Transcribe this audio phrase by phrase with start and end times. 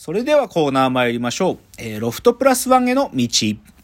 [0.00, 1.58] それではコーナー参りましょう。
[1.76, 3.26] えー、ロフトプラスワンへの道。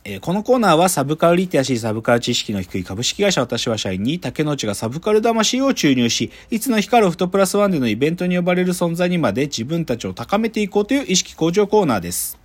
[0.05, 12.39] えー、このコーナーはサブカルリテラシー、サブカル知識の低い株式会社私は社員に竹之内がサブカル魂を注入し、いつの日かロフトプラスワンでのイベントに呼ばれる存在にまで自分たちを高めていこうという意識向上コーナーです。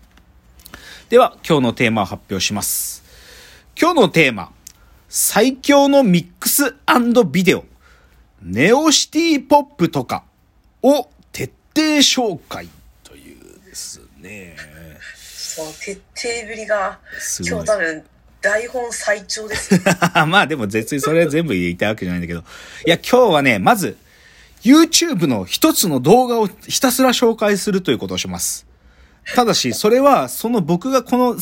[1.10, 3.04] では、今日のテーマを発表します。
[3.80, 4.52] 今日のテーマ、
[5.10, 6.76] 最強のミックス
[7.32, 7.66] ビデオ、
[8.42, 10.24] ネオシティポップとか
[10.82, 12.68] を徹底紹介。
[13.80, 14.56] ですね。
[15.16, 17.00] その徹底ぶりが、
[17.48, 18.04] 今日多分、
[18.42, 19.82] 台本最長です
[20.28, 22.40] まあでも別にそれ全部言いたいわけじゃないんだけど。
[22.86, 23.98] いや、今日はね、まず、
[24.62, 28.66] YouTube の一つの動画をひたすら紹介するということをします。
[29.36, 31.38] ただし、それは、その僕がこの、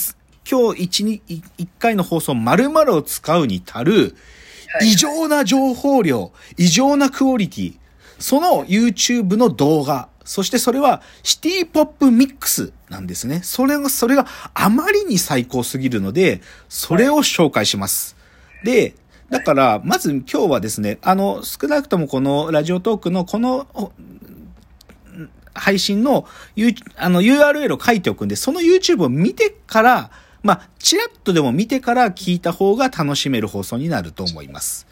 [0.49, 1.21] 今日一、二、
[1.57, 4.15] 一回の放送〇〇を使うに足る、
[4.81, 7.73] 異常な情報量、異常なクオリティ、
[8.19, 13.39] その YouTube の動画そしてそれはシティポップミックスなんですね。
[13.43, 18.17] それが、それがあまりに最高すぎるので、それを紹介します。
[18.65, 18.93] で、
[19.29, 23.67] だから、まず今日はですね、あの、少なくともこのラジオトークのこの
[25.53, 30.11] 配信の、U、あの URL を書いておくんで、その YouTube を見てから、
[30.43, 34.87] まあ、ちらっとでも見てから聞いた方が楽しめる放送になると思います。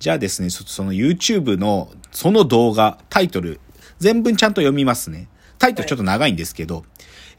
[0.00, 3.60] じゃあですね、その YouTube のその動画、タイトル
[4.00, 5.28] 全文ちゃんと読みますね。
[5.58, 6.84] タイトルちょっと長いんですけど、はい、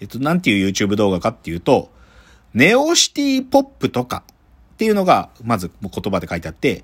[0.01, 1.91] えっと、なんていう YouTube 動画かっていうと、
[2.53, 4.23] ネオシティポップとか
[4.73, 6.83] っていうのが、まず言葉で書いてあって、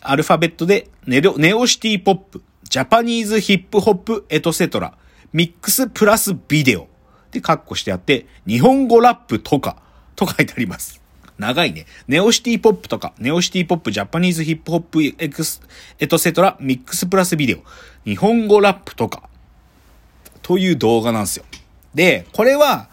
[0.00, 4.96] アルファベットでネネオシティポップ、ジャパニーズヒップホップエトセトラ、
[5.32, 6.88] ミックスプラスビデオ
[7.30, 9.82] でカッコしてあって、日本語ラップとか
[10.16, 11.03] と書いてあります。
[11.38, 11.86] 長いね。
[12.06, 15.60] ネオシティポップとか、ネオシティポップ、ジャパニーズヒップホップエクス、
[15.98, 17.58] エトセトラ、ミックスプラスビデオ、
[18.04, 19.28] 日本語ラップとか、
[20.42, 21.44] という動画なんですよ。
[21.94, 22.88] で、これは、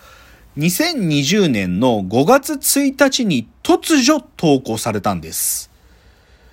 [0.58, 5.70] 2020年の5月1日に突如投稿されたんです。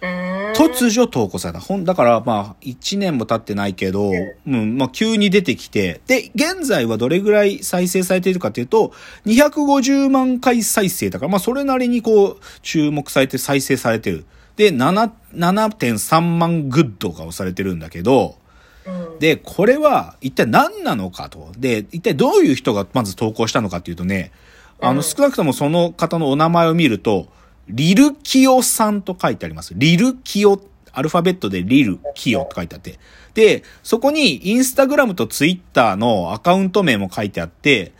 [0.01, 1.61] 突如投稿された。
[1.61, 4.11] ほん、だからまあ、1年も経ってないけど、
[4.47, 8.93] うん、まあ急に出てきて、で、現在はどれぐらい再生されているかというと、
[9.27, 14.25] 250万回再生だから、まあそれなりにこう、注目されて再生されてる。
[14.57, 18.37] で、7、7.3万グッドが押されてるんだけど、
[19.21, 21.53] で、これは一体何なのかと。
[21.59, 24.33] で、一体どういう人がまず投稿したのかっていうとね、
[24.81, 27.29] あの、少なくともその方のお名前を見ると、
[27.69, 29.75] リルキヨさんと書いてあります。
[29.77, 30.61] リルキヨ、
[30.93, 32.99] アルファベットでリルキヨと書いてあって。
[33.35, 37.93] で、そこにインスタグラムとツイッターのアカウント名も書いてあって、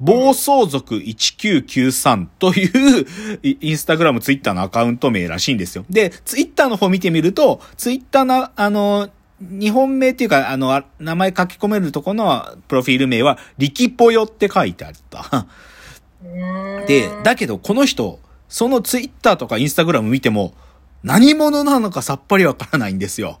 [0.00, 3.06] 暴走族1993という
[3.42, 5.84] インスタグラム、ツイッターのアカウント名らしいんですよ。
[5.88, 9.08] で、ツイッターの方見てみると、ツイッターの、あの、
[9.40, 15.46] 日本名っていうか、あの、名前書き込めるとこのプロフィール名は、リキポヨって書いてあった。
[16.86, 18.18] で、だけどこの人、
[18.48, 20.54] そのツイッターとかインスタグラム見ても、
[21.02, 23.40] 何者なのかさっぱりわからないんですよ。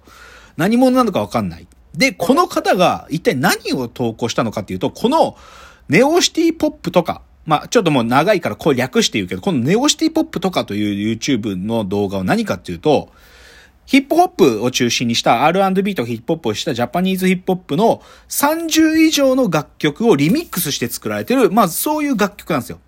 [0.56, 1.66] 何者なのかわかんない。
[1.96, 5.36] で、この方が一体何を投稿したのかっていうと、この
[5.88, 13.10] ネオシティポップとか、まあ、ちょっともう長いからこう略して言うけど、このネオシティポップとかという YouTube の動画は何かっていうと、
[13.86, 22.80] ヒップホップを中心にした R&B とヒップホップをしたジャパニーズヒップホップの30以上の楽曲をリミックスして作られてる、まあそういう楽曲なんですよ。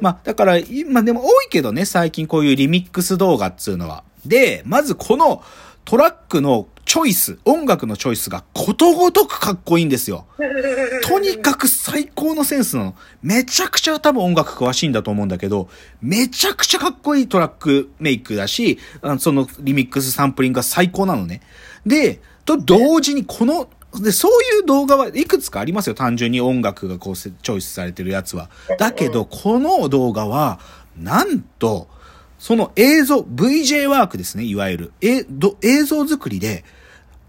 [0.00, 4.04] まあ、だから、今でも多いけどね、最近こういうリミックス動画っつうのは。
[4.26, 5.42] で、まずこの
[5.84, 10.26] トラックのチョイス、音楽のチョイスがことごとくかっこいいんですよ。
[11.02, 12.94] とにかく最高のセンスなの。
[13.22, 15.68] めちゃくちゃ多分音楽詳しいんだと思うんだけど、
[16.00, 18.78] めちゃくちゃかっこいいトラックメイクだし、
[19.18, 21.40] そのリミックスサンプリングが最高なのね。
[21.86, 23.68] で、と同時にこの
[24.00, 25.94] で、そういう動画はいくつかありますよ。
[25.94, 28.48] 単純に音楽がこうチョイスされてるやつは。
[28.78, 30.60] だけど、この動画は、
[30.96, 31.88] なんと、
[32.38, 34.92] その映像、VJ ワークですね、いわゆる。
[35.00, 36.64] え、ど、映像作りで、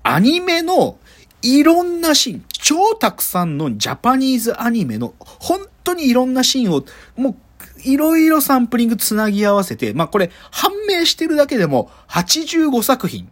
[0.04, 0.98] アニメの
[1.42, 6.86] いろんなシーン、超たくさんのジャパニーズアニメの、本当にいろんなシーンを、
[7.16, 7.36] もう、
[7.84, 13.30] いろいろサンプリングつなぎ合わせて、まあこれ、判明してるだけでも85作品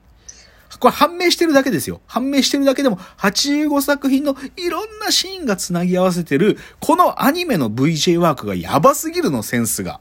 [0.82, 2.02] これ判明してるだけですよ。
[2.08, 10.00] 判明してるだけでも85作品のいろんなシーンが繋ぎ合わせてる、このアニメの VJ ワークがやばすぎるの、センスが。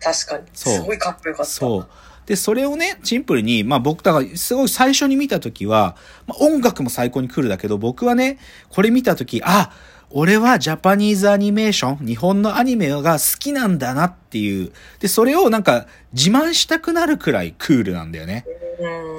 [0.00, 0.44] 確かに。
[0.52, 1.50] すごいかっこよかった。
[1.50, 1.88] そう。
[2.26, 8.38] で、それをね、シンプルに、まあ僕、だからすごい最初に見たときは、まあ、音楽も最高に来るだけど、僕はね、
[8.68, 9.72] これ見たとき、あ、
[10.10, 14.72] 俺はジャパニーズアニメーション、日本のアニメが好きなんだなっていう。
[15.00, 18.46] で、それをなんか自慢したくなるくらいクールなんだよね。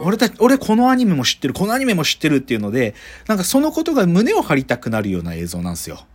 [0.03, 2.95] 俺たち、俺このアニメも知ってる、このアニメも知ってるっていうので、
[3.27, 6.05] なんかそのことが胸を張りたくなるような映像なんですよ。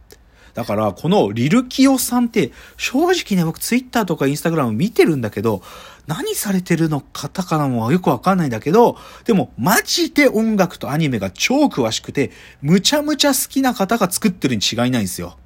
[0.55, 5.63] だから、このリルキオさんって、正直ね、僕ツイッターとかインスタグラム見てるんだけど、
[6.07, 15.37] 何されてるの方かもよくわかんないんだけど、でも、マジで音楽とアニメが超詳しくて、むちゃむちゃ好きな方が作ってるに違いないんですよ。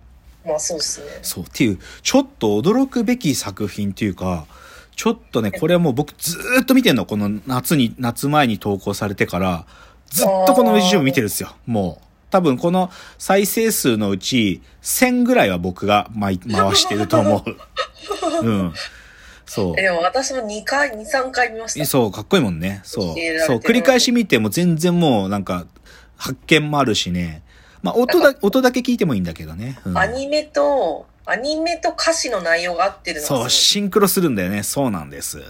[0.44, 1.06] まあそうっすね。
[1.22, 4.46] そう、っていう、ちょっと驚くべき作品っていうか、
[4.94, 7.04] ちょっとね、これはもう僕ずーっと見てんの。
[7.04, 9.66] この夏に、夏前に投稿されてから、
[10.08, 11.54] ずっとこの YouTube 見てるんですよ。
[11.66, 12.06] もう。
[12.28, 16.38] 多分この再生数のうち1000ぐらいは僕が回
[16.74, 17.44] してると思
[18.42, 18.46] う。
[18.46, 18.74] うん。
[19.46, 19.76] そう。
[19.76, 21.86] でも私も2回、2、3回見ました。
[21.86, 22.80] そう、かっこいいもんね。
[22.84, 23.04] そう。
[23.46, 25.66] そう、繰り返し見ても全然もうなんか
[26.16, 27.42] 発見もあるしね。
[27.82, 29.78] まあ音だ、音だけ聞いてもいいんだけどね。
[29.84, 34.62] うん、アニメと、アニメと歌詞の内容が合ってるのそう、シンクロするんだよね。
[34.62, 35.42] そうなんです。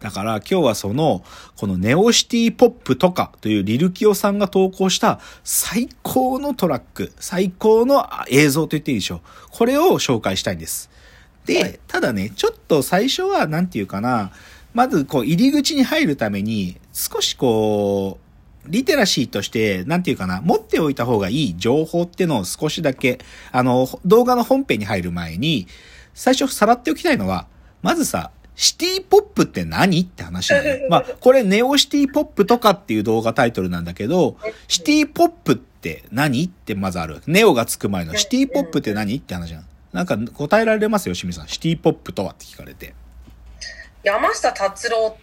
[0.00, 1.22] だから今日はその、
[1.56, 9.20] このネオシティポップとかというリルキオさんが投稿した最高のトラック、最高の映像と言っていいでしょう。
[9.50, 10.90] これを紹介したいんです。
[11.44, 14.32] で、はい、ただね、ちょっと最初は、なんていうかな、
[14.72, 18.24] まずこう入り口に入るために、少しこう、
[18.66, 23.18] リテラシーとして、なんていうかな、持っておいた方がいい情報ってのを少しだけ、
[23.52, 25.66] あの、動画の本編に入る前に、
[26.14, 27.46] 最初さらっておきたいのは、
[27.82, 30.64] まずさ、シティポップって何って話なの。
[30.88, 34.36] まあ、これネオシティポップとかっていう動画タイトルなんだけど、
[34.68, 37.20] シティポップって何ってまずある。
[37.26, 39.64] ネオがつく前のシティポップって何って話なの。
[39.94, 41.48] なんか答えられますよ、清水さん。
[41.48, 42.94] シティポップとはって聞かれて。
[44.02, 45.16] 山下達郎。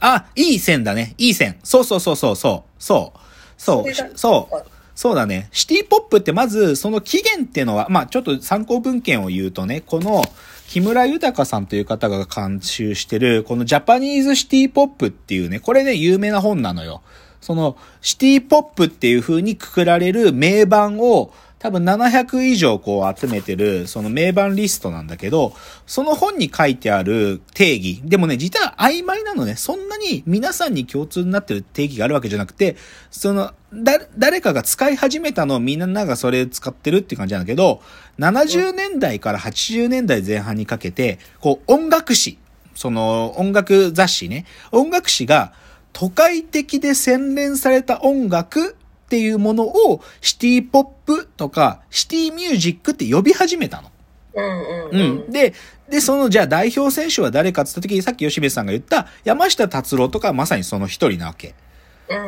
[0.00, 1.14] あ、いい線だね。
[1.16, 1.58] いい線。
[1.64, 2.70] そうそうそうそうそう。
[2.78, 3.20] そう。
[3.56, 4.18] そう。
[4.18, 4.64] そう。
[4.94, 5.48] そうだね。
[5.50, 10.22] シティポップってまず、その起源っていうのは、まあちょっと参考文献を言うとね、この、
[10.68, 17.00] 木村豊さんという方が監修してる、このジャパニーズシティポップっていうね、これね、有名な本なのよ。
[17.40, 25.54] その、シティポップっていう風にくくられる名盤を、多分700以上こう集めてる、その名盤リストなんだけど、
[25.86, 28.00] その本に書いてある定義。
[28.04, 29.56] でもね、実は曖昧なのね。
[29.56, 32.76] そんなに皆さんに共通になってる定義があるわけじゃなくて、
[33.10, 37.82] その、だ、誰かが使い始めたのをみんながそれ使ってるって感じなんだけど、
[38.20, 42.38] 70年代から80年代前半にかけて、こう音楽誌、
[42.74, 45.52] その音楽雑誌ね、音楽誌が
[45.92, 48.76] 都会的で洗練された音楽
[49.08, 53.90] っていうものをシティポップとかシティミュージックって呼び始めたの。
[54.34, 55.30] うんうん、うん。
[55.30, 55.54] で、
[55.88, 61.54] で、その、じゃあ代表選手は誰かって言った時に、さっき吉部さんが言った山下達郎とかまさにその一人なわけ。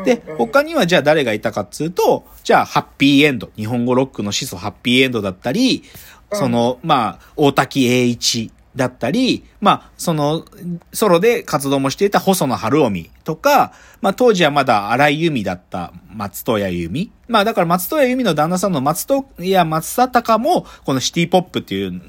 [0.05, 5.85] で、他にはじゃあ誰がいたかっつうと、じゃあハッピーエンド、日本語ロックの始祖ハッピーエンドだったり、
[6.33, 10.44] その、まあ、大滝栄一だったり、まあ、その、
[10.93, 17.11] ソロで活動もしていた細野晴臣とか、まあ、当時はまだ荒井由実だった松任谷由実。
[17.26, 22.00] まあ、だから松任谷由実の旦那さんの松戸、いや、松田隆も、このシティポップっていう、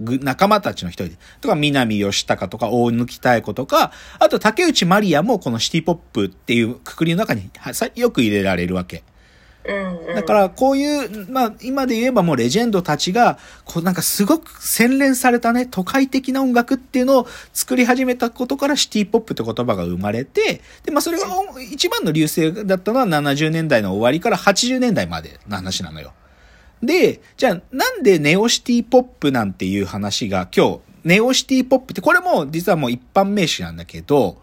[0.00, 1.18] 仲間たちの一人で。
[1.40, 3.06] とか、南吉高とか、大貫
[3.36, 7.48] 妙子とか、あと竹内まりやもこのシティポップっていうくくりの中に
[7.94, 9.04] よく入れられるわけ。
[10.14, 21.26] だから、こういう、まあ、今で言えばもうレジェンドたちが、こうなんかすごく洗練されたね、都会的な音楽っていうのを作り始めたことからシティポップって言葉が生まれて、で、まあ、それが
[21.70, 26.12] 一番の流星だったのは70年代の終わりから80年代までの話なのよ。
[26.82, 34.40] で、じゃあ、なんでネオシティポップなんていう話が今日、ネオシティポップって、これも実はもう一般名詞なんだけど、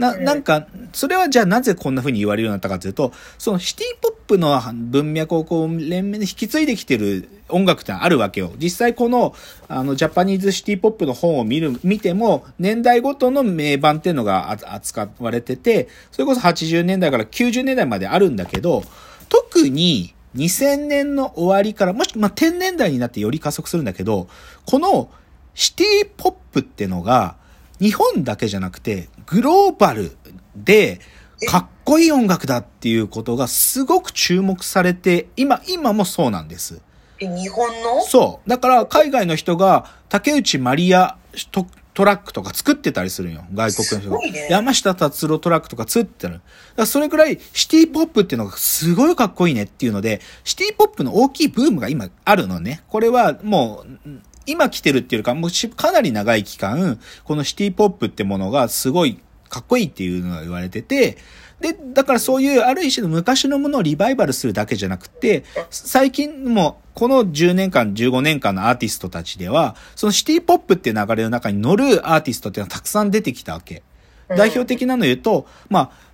[0.00, 8.52] な、なんか、それはじゃあなぜこんな風に言われるようになったかというと、そのシティポップの文脈をこう、連綿で引き継いできてる音楽ってあるわけよ。
[8.56, 9.34] 実際この、
[9.68, 18.82] あの、ジャパニーズシティポップの本を見る、見ても、年代ごとの名盤っていうのが扱われてて、それこそ80年代から90年代まであるんだけど、
[19.28, 24.28] 特に2000年の終わりから、もし、まあ、10年代になってより加速するんだけど、
[24.64, 25.10] この
[25.54, 27.36] シティポップってのが、
[27.80, 30.12] 日本だけじゃなくて、グローバル
[30.54, 31.00] で、
[31.48, 36.82] かっこいい音楽だっていうことがすごく注目されて、今、今もそうなんです。
[37.18, 38.02] え、日本の？
[38.02, 38.48] そう。
[38.48, 41.16] だから海外の人が竹内まりや
[41.50, 43.44] トトラックとか作ってたりするんよ。
[43.52, 44.18] 外国の人が。
[44.18, 46.34] ね、山下達郎トラックとか作ってる。
[46.34, 46.44] だか
[46.76, 52.82] らそれぐらいシティポップっていうのがすごいかっこいいねっていうので、シティポップの大きいブームが今あるのね。
[52.88, 54.08] これはもう、
[54.50, 61.18] 今来てるっていうか、もうかなり長い期間、このシティポップってものがすごいかっこいいっていうのが言われてて、
[61.60, 73.82] で、だからそういうある一種の昔のものをリバイバルするだけじゃなくて、最近もこの10年間、15年間のアーティストたちでは、そのシティポップっていう流れの中に乗るアーティストっていうのはたくさん出てきたわけ。
[74.28, 76.10] 代表的なの言うと、まあ、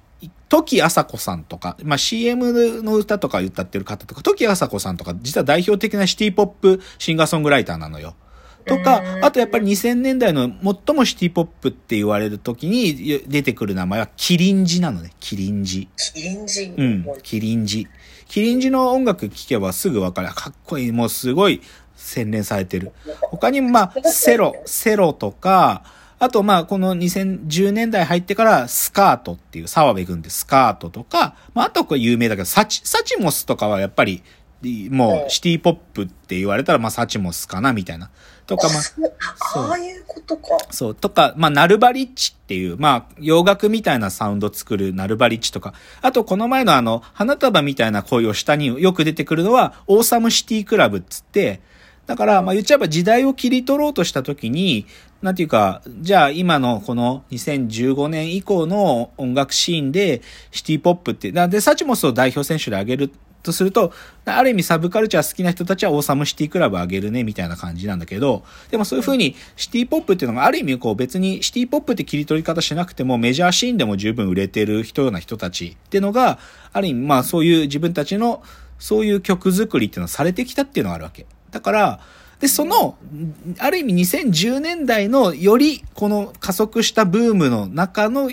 [0.49, 8.15] 時あさこさんとか、まあ CM の歌とか歌ってる方とか、時あさこさんとか、実は代表的なシティポップシンガーソングライターなのよ。
[8.67, 10.51] とか、あとやっぱり2000年代の
[10.87, 15.13] 最もシティポップって言われる時に出てくる名前はキリンジなのね。
[15.21, 15.89] キリンジ。
[15.97, 17.07] キリンジうん。
[17.23, 17.87] キリンジ。
[18.29, 20.29] キリンジの音楽聴けばすぐわかる。
[20.35, 20.93] かっこいい。
[20.93, 21.63] もうすごい
[21.95, 22.93] 洗練されてる。
[23.23, 25.85] 他にもまあ、セロ、セロとか、
[26.19, 34.23] あとまあ、この2010年代入ってからスカートっていう澤部君でスカートとか、まああとこれ有名だけど、サチ、サチモスとかはやっぱり
[34.91, 38.11] もうシティポップって言われたら、まあ、サチモスかな、みたいな。
[38.47, 40.57] とか、まあ、ああいうことか。
[40.71, 51.61] そう、とか、まあ、ナルバリッチっていう、まあ、洋楽みたいなサウンド作るナルバリッチとか、あと、この前のあの、花束みたいな声を下によく出てくるのは、オーサムシティクラブっつって、
[52.07, 54.87] だから、まあ、言っちゃえば時代を切り取ろうとしたときに、
[55.23, 60.23] なんていうか、じゃあ今のこの2015年以降の音楽シーンで
[60.53, 63.13] シティポップって、で、サチモスを代表選手で挙げる
[63.47, 63.93] とすると、
[64.25, 76.39] ある意味サブカルチャー好きな人たちはオーサムシティクラブあげるね、みたいな感じなんだけど、でもそういう風にシティポップっていうのがある意味こう別にシティポップって切り取り方しなくてもメジャーシーンでも十分売れてる人ような人たちっていうのが、
[76.73, 78.43] ある意味まあそういう自分たちの
[78.79, 81.27] そういう曲作りっていうのをされてきたっていうのがあるわけ。
[81.51, 82.01] だから、
[82.41, 82.99] で、その、
[83.59, 88.31] ある意味2010年代のよりこの加速したブームの中の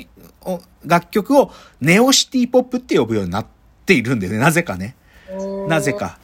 [0.85, 3.45] 楽曲をネオシティポップって呼ぶようになっ
[3.85, 4.39] ているんだよね。
[4.39, 4.97] なぜかね。
[5.67, 6.17] なぜか。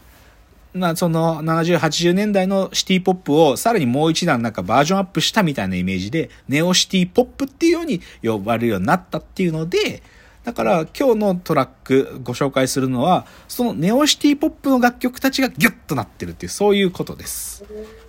[0.74, 10.04] まあ、その70、80年代のシティポップをさらにもう一段なんかバージョンアップしたみたいなイメージで、ネオシティポップっていうように呼ばれるようになったっていうので、
[10.44, 17.64] だから今日のトラックご紹介するのは、そのネオシティポップの楽曲たちがギュッとなってるっていう、そういうことです。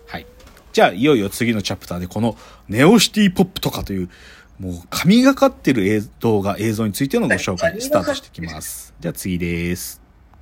[0.06, 0.26] はい。
[0.72, 2.36] じゃあ、いよいよ次のチャプターでこの
[2.68, 4.10] ネオシティポップとかという、
[4.58, 8.94] もう神がかってる動画、映像についてのご紹介スタートしていきます。
[9.00, 9.99] じゃあ次です。